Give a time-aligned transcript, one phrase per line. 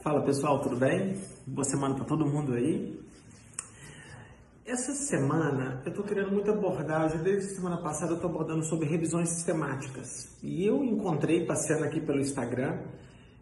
[0.00, 1.20] Fala pessoal, tudo bem?
[1.44, 2.96] Boa semana para todo mundo aí.
[4.64, 9.28] Essa semana eu estou querendo muita abordagem, desde semana passada eu estou abordando sobre revisões
[9.30, 10.38] sistemáticas.
[10.40, 12.80] E eu encontrei, passeando aqui pelo Instagram,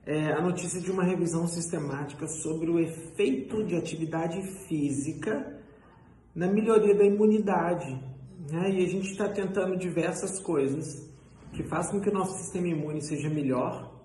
[0.06, 5.60] é, a notícia de uma revisão sistemática sobre o efeito de atividade física
[6.34, 7.92] na melhoria da imunidade.
[8.50, 8.70] Né?
[8.70, 11.06] E a gente está tentando diversas coisas
[11.52, 13.95] que façam com que o nosso sistema imune seja melhor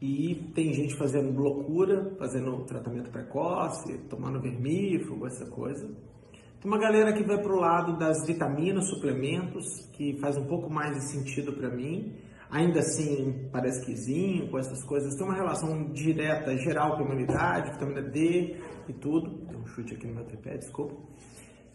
[0.00, 5.86] e tem gente fazendo loucura, fazendo tratamento precoce, tomando vermífugo, essa coisa.
[6.60, 10.70] Tem uma galera que vai para o lado das vitaminas, suplementos, que faz um pouco
[10.70, 12.14] mais de sentido para mim.
[12.50, 17.72] Ainda assim, parece que zinco, essas coisas, tem uma relação direta, geral com a imunidade,
[17.72, 18.56] vitamina D
[18.88, 19.46] e tudo.
[19.46, 20.96] Tem um chute aqui no meu tripé, desculpa.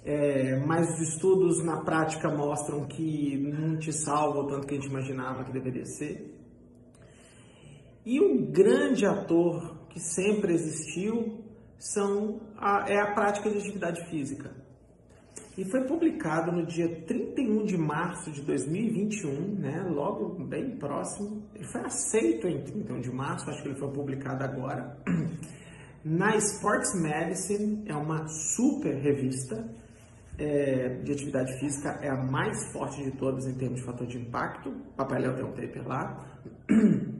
[0.04, 4.78] É, mas os estudos na prática mostram que não te salva o tanto que a
[4.78, 6.35] gente imaginava que deveria ser.
[8.06, 11.44] E um grande ator que sempre existiu
[11.80, 14.52] são a, é a prática de atividade física.
[15.58, 21.44] E foi publicado no dia 31 de março de 2021, né, logo bem próximo.
[21.56, 24.98] Ele foi aceito em 31 de março, acho que ele foi publicado agora.
[26.04, 29.66] Na Sports Medicine, é uma super revista
[30.38, 34.18] é, de atividade física, é a mais forte de todas em termos de fator de
[34.18, 34.72] impacto.
[34.96, 36.28] Papai Léo tem um paper lá.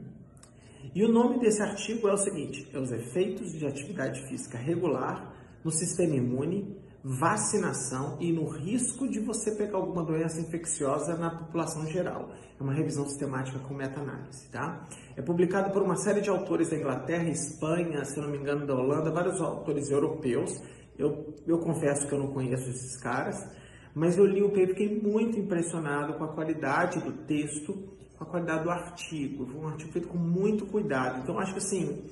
[0.96, 5.30] E o nome desse artigo é o seguinte: é os efeitos de atividade física regular
[5.62, 11.86] no sistema imune, vacinação e no risco de você pegar alguma doença infecciosa na população
[11.86, 12.30] geral.
[12.58, 14.88] É uma revisão sistemática com meta-análise, tá?
[15.14, 18.74] É publicado por uma série de autores da Inglaterra, Espanha, se não me engano, da
[18.74, 20.62] Holanda, vários autores europeus.
[20.98, 23.46] Eu, eu confesso que eu não conheço esses caras,
[23.94, 28.24] mas eu li o paper e fiquei muito impressionado com a qualidade do texto com
[28.24, 29.46] a qualidade do artigo.
[29.46, 31.20] Foi um artigo feito com muito cuidado.
[31.22, 32.04] Então, acho que assim,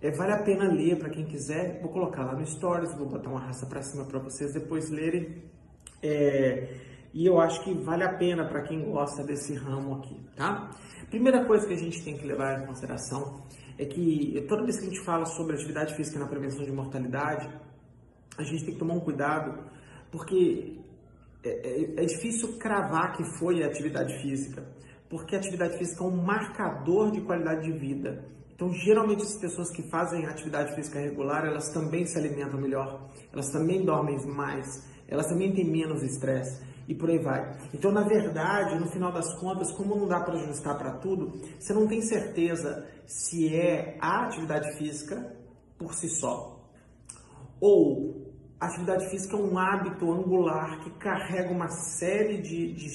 [0.00, 1.80] é, vale a pena ler para quem quiser.
[1.80, 5.42] Vou colocar lá no Stories, vou botar uma raça para cima para vocês depois lerem.
[6.02, 6.74] É,
[7.14, 10.70] e eu acho que vale a pena para quem gosta desse ramo aqui, tá?
[11.10, 13.42] Primeira coisa que a gente tem que levar em consideração
[13.78, 17.48] é que toda vez que a gente fala sobre atividade física na prevenção de mortalidade,
[18.38, 19.70] a gente tem que tomar um cuidado,
[20.10, 20.78] porque
[21.44, 24.66] é, é, é difícil cravar que foi a atividade física
[25.12, 28.24] porque a atividade física é um marcador de qualidade de vida.
[28.54, 33.50] Então, geralmente, as pessoas que fazem atividade física regular, elas também se alimentam melhor, elas
[33.50, 37.54] também dormem mais, elas também têm menos estresse e por aí vai.
[37.74, 41.74] Então, na verdade, no final das contas, como não dá para ajustar para tudo, você
[41.74, 45.36] não tem certeza se é a atividade física
[45.76, 46.58] por si só
[47.60, 52.88] ou a atividade física é um hábito angular que carrega uma série de, de,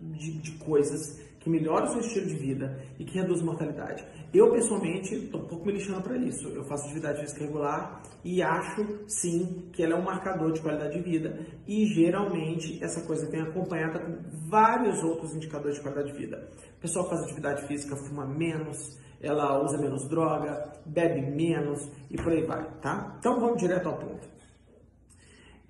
[0.00, 4.04] de, de coisas que melhora o seu estilo de vida e que reduz mortalidade.
[4.32, 6.48] Eu, pessoalmente, estou um pouco me lixando para isso.
[6.48, 10.94] Eu faço atividade física regular e acho, sim, que ela é um marcador de qualidade
[10.94, 11.36] de vida.
[11.66, 16.48] E, geralmente, essa coisa vem acompanhada com vários outros indicadores de qualidade de vida.
[16.78, 22.32] A pessoa faz atividade física, fuma menos, ela usa menos droga, bebe menos e por
[22.32, 23.16] aí vai, tá?
[23.18, 24.28] Então, vamos direto ao ponto.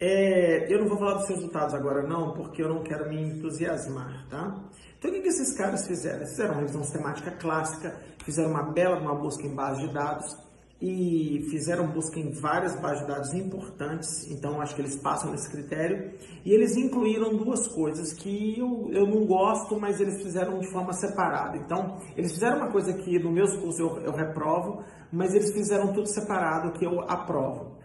[0.05, 4.27] É, eu não vou falar dos resultados agora não, porque eu não quero me entusiasmar,
[4.29, 4.61] tá?
[4.99, 6.17] Então o que, que esses caras fizeram?
[6.17, 10.37] Eles fizeram uma revisão sistemática clássica, fizeram uma bela uma busca em base de dados
[10.81, 15.49] e fizeram busca em várias bases de dados importantes, então acho que eles passam nesse
[15.49, 16.13] critério,
[16.45, 20.93] e eles incluíram duas coisas que eu, eu não gosto, mas eles fizeram de forma
[20.93, 21.57] separada.
[21.57, 25.93] Então, eles fizeram uma coisa que no meus cursos eu, eu reprovo, mas eles fizeram
[25.93, 27.81] tudo separado que eu aprovo.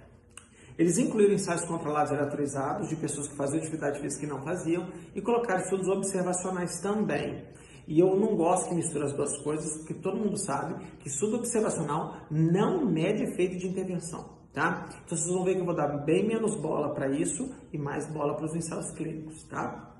[0.77, 5.21] Eles incluíram ensaios controlados aleatorizados de pessoas que faziam atividade física e não faziam e
[5.21, 7.43] colocaram estudos observacionais também.
[7.87, 11.37] E eu não gosto que misture as duas coisas, porque todo mundo sabe que estudo
[11.37, 14.89] observacional não mede efeito de intervenção, tá?
[15.05, 18.05] Então vocês vão ver que eu vou dar bem menos bola para isso e mais
[18.11, 19.96] bola para os ensaios clínicos, tá?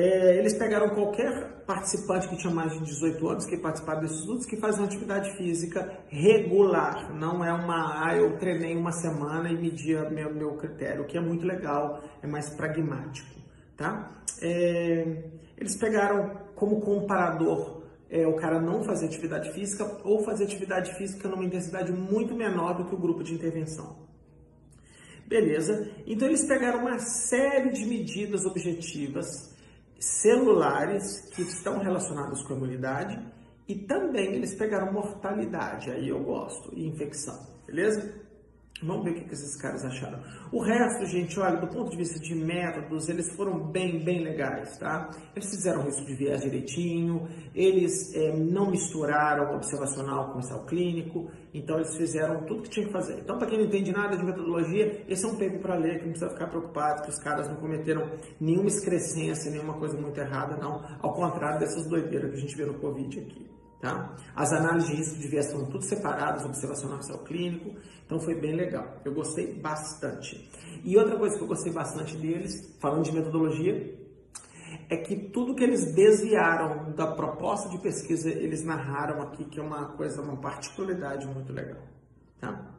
[0.00, 4.46] É, eles pegaram qualquer participante que tinha mais de 18 anos que participaram desses estudos
[4.46, 9.60] que faz uma atividade física regular, não é uma, ah, eu treinei uma semana e
[9.60, 13.40] media meu, meu critério, o que é muito legal, é mais pragmático,
[13.76, 14.22] tá?
[14.40, 15.24] É,
[15.56, 21.28] eles pegaram como comparador é, o cara não fazer atividade física ou fazer atividade física
[21.28, 23.96] numa intensidade muito menor do que o grupo de intervenção.
[25.26, 25.90] Beleza?
[26.06, 29.57] Então eles pegaram uma série de medidas objetivas
[29.98, 33.18] celulares que estão relacionados com a imunidade
[33.66, 38.26] e também eles pegaram mortalidade, aí eu gosto, e infecção, beleza?
[38.80, 40.22] Vamos ver o que esses caras acharam.
[40.52, 44.78] O resto, gente, olha, do ponto de vista de métodos, eles foram bem, bem legais,
[44.78, 45.10] tá?
[45.34, 50.40] Eles fizeram o risco de viés direitinho, eles é, não misturaram o observacional com o
[50.40, 51.28] ensaio clínico,
[51.58, 53.18] então eles fizeram tudo que tinha que fazer.
[53.20, 56.04] Então, para quem não entende nada de metodologia, esse é um tempo para ler, que
[56.04, 58.08] não precisa ficar preocupado, que os caras não cometeram
[58.40, 60.84] nenhuma excrescência, nenhuma coisa muito errada, não.
[61.00, 63.58] Ao contrário dessas doideiras que a gente vê no Covid aqui.
[63.80, 64.16] Tá?
[64.34, 68.56] As análises de risco de viés foram tudo separadas, observacional e clínico, então foi bem
[68.56, 69.00] legal.
[69.04, 70.50] Eu gostei bastante.
[70.84, 73.96] E outra coisa que eu gostei bastante deles, falando de metodologia,
[74.88, 79.62] é que tudo que eles desviaram da proposta de pesquisa, eles narraram aqui, que é
[79.62, 81.82] uma coisa, uma particularidade muito legal.
[82.40, 82.78] Tá?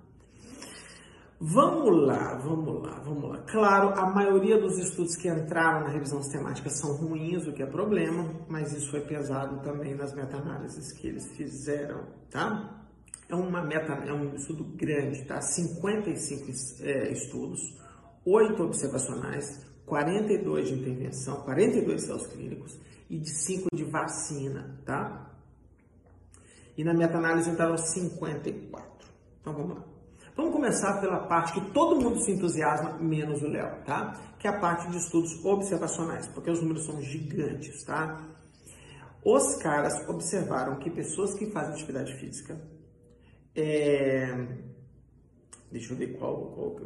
[1.41, 3.37] Vamos lá, vamos lá, vamos lá.
[3.43, 7.65] Claro, a maioria dos estudos que entraram na revisão sistemática são ruins, o que é
[7.65, 12.83] problema, mas isso foi pesado também nas meta-análises que eles fizeram, tá?
[13.29, 15.39] É uma meta, é um estudo grande, tá?
[15.39, 17.61] 55 é, estudos,
[18.25, 25.35] 8 observacionais, 42 de intervenção, 42 céus clínicos e de 5 de vacina, tá?
[26.77, 29.09] E na meta-análise entraram 54.
[29.41, 29.83] Então vamos lá.
[30.35, 34.17] Vamos começar pela parte que todo mundo se entusiasma, menos o Léo, tá?
[34.39, 38.25] Que é a parte de estudos observacionais, porque os números são gigantes, tá?
[39.25, 42.57] Os caras observaram que pessoas que fazem atividade física,
[43.53, 44.47] é...
[45.69, 46.79] deixa eu ver qual, qual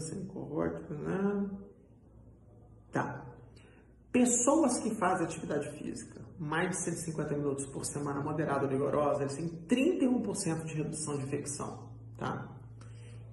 [0.00, 1.50] sem cohorte, né?
[4.12, 9.36] Pessoas que fazem atividade física mais de 150 minutos por semana moderada ou vigorosa, eles
[9.36, 11.90] têm 31% de redução de infecção
[12.20, 12.46] tá?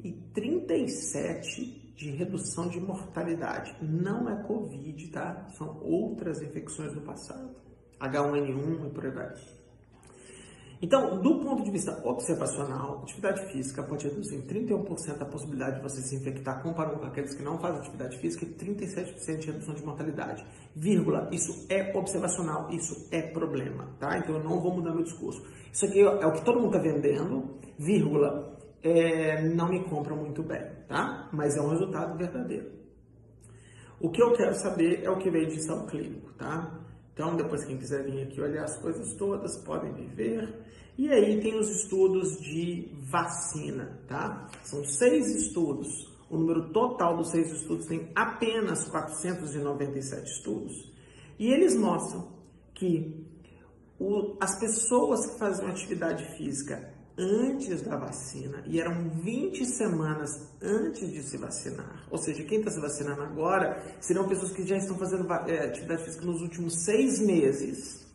[0.03, 3.75] E 37 de redução de mortalidade.
[3.81, 5.47] Não é Covid, tá?
[5.57, 7.56] São outras infecções do passado.
[8.00, 9.33] H1N1 e por aí vai.
[10.81, 15.81] Então, do ponto de vista observacional, atividade física pode reduzir em 31% a possibilidade de
[15.81, 19.74] você se infectar comparando com aqueles que não fazem atividade física e 37% de redução
[19.74, 20.45] de mortalidade.
[20.75, 24.19] Vírgula, isso é observacional, isso é problema, tá?
[24.19, 25.44] Então eu não vou mudar meu discurso.
[25.74, 30.44] Isso aqui é o que todo mundo está vendendo, vírgula, é, não me compram muito
[30.44, 31.29] bem, tá?
[31.33, 32.77] Mas é um resultado verdadeiro.
[34.00, 36.87] O que eu quero saber é o que veio de ensaio clínico, tá?
[37.18, 40.54] Então, depois quem quiser vir aqui olhar as coisas todas, podem me ver.
[40.96, 44.48] E aí tem os estudos de vacina, tá?
[44.64, 46.16] São seis estudos.
[46.30, 50.94] O número total dos seis estudos tem apenas 497 estudos.
[51.40, 52.28] E eles mostram
[52.75, 53.25] que
[54.00, 60.30] o, as pessoas que fazem atividade física antes da vacina e eram 20 semanas
[60.62, 62.06] antes de se vacinar.
[62.12, 66.04] Ou seja, quem está se vacinando agora serão pessoas que já estão fazendo é, atividade
[66.04, 68.06] física nos últimos seis meses.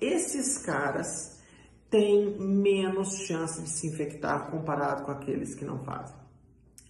[0.00, 1.40] Esses caras
[1.88, 6.25] têm menos chance de se infectar comparado com aqueles que não fazem.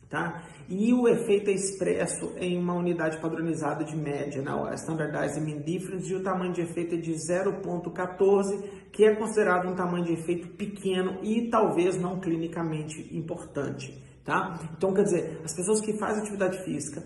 [0.09, 0.45] Tá?
[0.69, 4.75] E o efeito é expresso em uma unidade padronizada de média, na né?
[4.75, 8.63] Standardized Mean Difference, e o tamanho de efeito é de 0,14,
[8.93, 14.01] que é considerado um tamanho de efeito pequeno e talvez não clinicamente importante.
[14.25, 14.59] Tá?
[14.77, 17.03] Então, quer dizer, as pessoas que fazem atividade física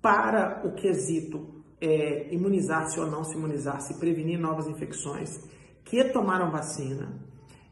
[0.00, 5.30] para o quesito é, imunizar-se ou não se imunizar-se, prevenir novas infecções,
[5.84, 7.14] que tomaram vacina,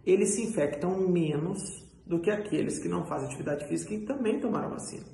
[0.05, 4.71] eles se infectam menos do que aqueles que não fazem atividade física e também tomaram
[4.71, 5.05] vacina.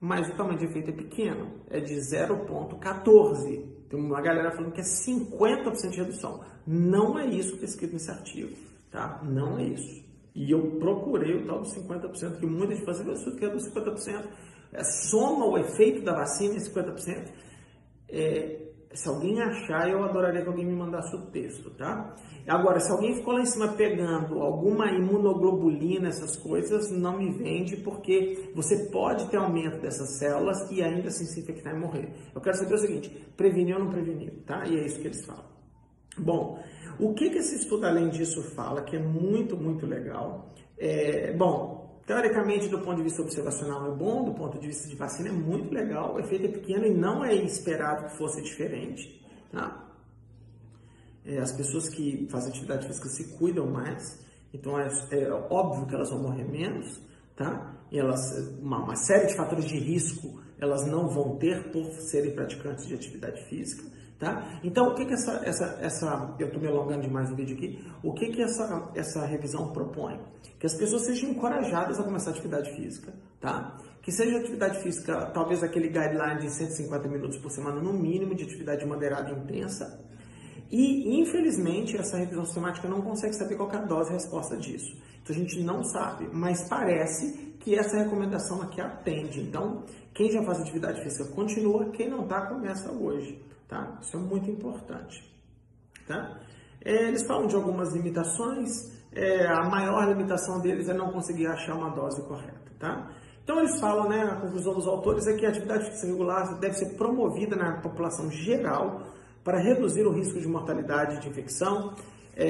[0.00, 3.64] Mas o tamanho de efeito é pequeno, é de 0,14.
[3.88, 6.44] Tem uma galera falando que é 50% de redução.
[6.66, 8.56] Não é isso que está escrito nesse artigo,
[8.90, 9.20] tá?
[9.24, 10.04] Não é isso.
[10.34, 13.48] E eu procurei o tal dos 50%, que muita gente fala assim, isso que é
[13.48, 14.24] dos 50%.
[14.72, 17.32] É, soma o efeito da vacina em 50%.
[18.08, 18.65] É,
[18.96, 22.14] se alguém achar, eu adoraria que alguém me mandasse o texto, tá?
[22.48, 27.76] Agora, se alguém ficou lá em cima pegando alguma imunoglobulina, essas coisas, não me vende,
[27.76, 32.08] porque você pode ter aumento dessas células e ainda assim se infectar e morrer.
[32.34, 34.64] Eu quero saber o seguinte, prevenir ou não prevenir, tá?
[34.66, 35.44] E é isso que eles falam.
[36.18, 36.58] Bom,
[36.98, 40.54] o que, que esse estudo, além disso, fala, que é muito, muito legal?
[40.78, 44.94] É, bom, Teoricamente, do ponto de vista observacional é bom, do ponto de vista de
[44.94, 49.20] vacina é muito legal, o efeito é pequeno e não é esperado que fosse diferente.
[49.50, 49.90] Tá?
[51.24, 55.94] É, as pessoas que fazem atividade física se cuidam mais, então é, é óbvio que
[55.94, 57.02] elas vão morrer menos,
[57.34, 57.74] tá?
[57.90, 58.20] E elas,
[58.60, 62.94] uma, uma série de fatores de risco elas não vão ter por serem praticantes de
[62.94, 63.84] atividade física.
[64.18, 64.60] Tá?
[64.64, 67.84] Então, o que, que essa, essa, essa, eu estou me alongando demais no vídeo aqui,
[68.02, 70.18] o que, que essa, essa revisão propõe?
[70.58, 73.76] Que as pessoas sejam encorajadas a começar a atividade física, tá?
[74.00, 78.44] Que seja atividade física, talvez aquele guideline de 150 minutos por semana no mínimo de
[78.44, 80.00] atividade moderada e intensa,
[80.70, 84.96] E, infelizmente, essa revisão sistemática não consegue saber qual é a dose resposta disso.
[85.22, 89.40] Então, a gente não sabe, mas parece que essa recomendação aqui atende.
[89.40, 93.98] Então, quem já faz atividade física continua, quem não está, começa hoje, tá?
[94.00, 95.22] Isso é muito importante,
[96.06, 96.38] tá?
[96.84, 98.70] É, eles falam de algumas limitações,
[99.12, 103.10] é, a maior limitação deles é não conseguir achar uma dose correta, tá?
[103.42, 106.74] Então eles falam, né, a conclusão dos autores é que a atividade física regular deve
[106.74, 109.02] ser promovida na população geral
[109.44, 111.94] para reduzir o risco de mortalidade de infecção
[112.34, 112.48] é,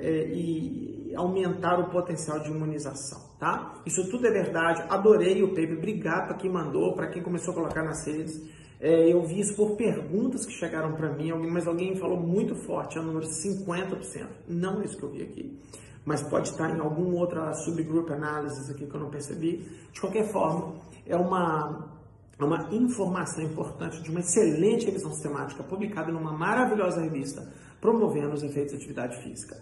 [0.00, 3.74] é, e aumentar o potencial de imunização, tá?
[3.86, 4.82] Isso tudo é verdade.
[4.88, 8.42] Adorei o paper, obrigado para quem mandou, para quem começou a colocar nas redes.
[8.82, 12.98] É, eu vi isso por perguntas que chegaram para mim, mas alguém falou muito forte,
[12.98, 14.26] é o número 50%.
[14.48, 15.58] Não é isso que eu vi aqui
[16.04, 19.68] mas pode estar em algum outra subgroup analysis aqui que eu não percebi.
[19.92, 20.74] De qualquer forma,
[21.06, 21.88] é uma,
[22.38, 27.46] é uma informação importante de uma excelente revisão sistemática publicada numa maravilhosa revista
[27.80, 29.60] promovendo os efeitos da atividade física.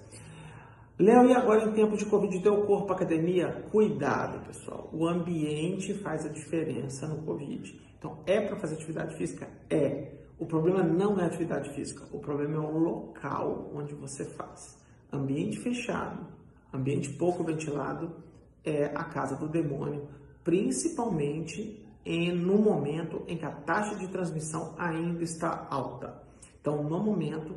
[0.98, 3.64] Léo, e agora em tempo de Covid, deu corpo à academia?
[3.72, 4.90] Cuidado, pessoal.
[4.92, 7.89] O ambiente faz a diferença no Covid.
[8.00, 9.46] Então, é para fazer atividade física?
[9.68, 10.14] É.
[10.38, 14.74] O problema não é atividade física, o problema é o local onde você faz.
[15.12, 16.26] Ambiente fechado,
[16.72, 18.10] ambiente pouco ventilado
[18.64, 20.08] é a casa do demônio,
[20.42, 26.22] principalmente em, no momento em que a taxa de transmissão ainda está alta.
[26.58, 27.54] Então, no momento,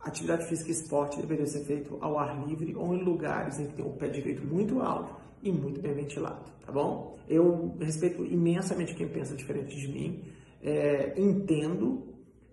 [0.00, 3.74] atividade física e esporte deveria ser feito ao ar livre ou em lugares em que
[3.74, 7.18] tem o pé direito muito alto e muito bem ventilado, tá bom?
[7.28, 10.24] Eu respeito imensamente quem pensa diferente de mim,
[10.62, 12.08] é, entendo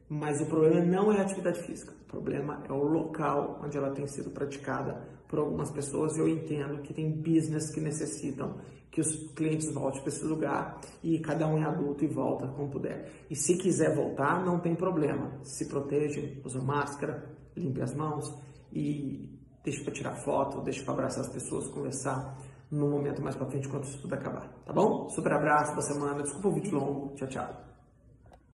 [0.07, 3.89] mas o problema não é a atividade física, o problema é o local onde ela
[3.89, 6.15] tem sido praticada por algumas pessoas.
[6.17, 8.55] Eu entendo que tem business que necessitam
[8.91, 12.69] que os clientes voltem para esse lugar e cada um é adulto e volta como
[12.69, 13.11] puder.
[13.29, 15.39] E se quiser voltar, não tem problema.
[15.43, 18.31] Se proteja, usa máscara, limpe as mãos
[18.71, 19.29] e
[19.63, 22.37] deixe para tirar foto, deixe para abraçar as pessoas, conversar
[22.71, 25.09] no momento mais para frente quando isso tudo acabar, tá bom?
[25.09, 27.74] Super abraço da semana, desculpa o vídeo longo, tchau, tchau.